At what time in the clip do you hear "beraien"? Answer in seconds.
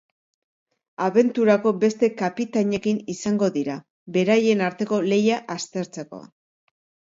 4.17-4.67